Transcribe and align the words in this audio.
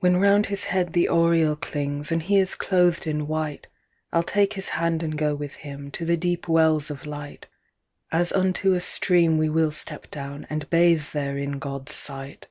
"When 0.00 0.16
round 0.16 0.46
his 0.46 0.64
head 0.64 0.94
the 0.94 1.08
aureole 1.08 1.54
clings, 1.54 2.10
And 2.10 2.24
he 2.24 2.40
is 2.40 2.56
cloth'd 2.56 3.06
in 3.06 3.28
white,I 3.28 4.18
'll 4.18 4.24
take 4.24 4.54
his 4.54 4.70
hand 4.70 5.00
and 5.00 5.16
go 5.16 5.36
with 5.36 5.58
himTo 5.58 6.04
the 6.04 6.16
deep 6.16 6.48
wells 6.48 6.90
of 6.90 7.06
light; 7.06 7.46
As 8.10 8.32
unto 8.32 8.72
a 8.72 8.80
stream 8.80 9.38
we 9.38 9.48
will 9.48 9.70
step 9.70 10.10
down, 10.10 10.44
And 10.50 10.68
bathe 10.70 11.04
there 11.12 11.38
in 11.38 11.60
God's 11.60 11.94
sight. 11.94 12.48